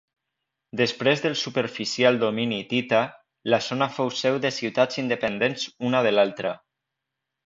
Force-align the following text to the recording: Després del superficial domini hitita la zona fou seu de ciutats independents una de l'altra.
Després 0.79 1.19
del 1.25 1.35
superficial 1.41 2.17
domini 2.23 2.57
hitita 2.63 3.01
la 3.55 3.59
zona 3.69 3.89
fou 3.97 4.09
seu 4.23 4.39
de 4.47 4.53
ciutats 4.59 5.01
independents 5.03 5.67
una 5.91 6.03
de 6.09 6.15
l'altra. 6.21 6.55